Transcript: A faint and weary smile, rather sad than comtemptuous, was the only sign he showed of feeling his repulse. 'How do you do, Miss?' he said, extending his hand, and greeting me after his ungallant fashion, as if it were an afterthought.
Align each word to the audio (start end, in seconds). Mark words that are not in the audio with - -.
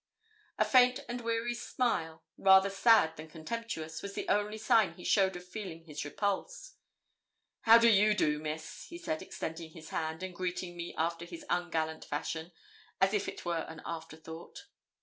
A 0.57 0.65
faint 0.65 1.01
and 1.07 1.21
weary 1.21 1.53
smile, 1.53 2.23
rather 2.35 2.71
sad 2.71 3.15
than 3.17 3.29
comtemptuous, 3.29 4.01
was 4.01 4.15
the 4.15 4.27
only 4.29 4.57
sign 4.57 4.95
he 4.95 5.03
showed 5.03 5.35
of 5.35 5.47
feeling 5.47 5.83
his 5.83 6.03
repulse. 6.03 6.73
'How 7.65 7.77
do 7.77 7.87
you 7.87 8.15
do, 8.15 8.39
Miss?' 8.39 8.87
he 8.87 8.97
said, 8.97 9.21
extending 9.21 9.69
his 9.69 9.89
hand, 9.89 10.23
and 10.23 10.33
greeting 10.35 10.75
me 10.75 10.95
after 10.97 11.23
his 11.25 11.45
ungallant 11.51 12.03
fashion, 12.03 12.51
as 12.99 13.13
if 13.13 13.27
it 13.27 13.45
were 13.45 13.63
an 13.69 13.83
afterthought. 13.85 14.63